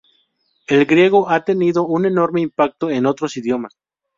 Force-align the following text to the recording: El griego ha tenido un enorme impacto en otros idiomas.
El 0.67 0.87
griego 0.87 1.29
ha 1.29 1.45
tenido 1.45 1.85
un 1.85 2.07
enorme 2.07 2.41
impacto 2.41 2.89
en 2.89 3.05
otros 3.05 3.37
idiomas. 3.37 3.77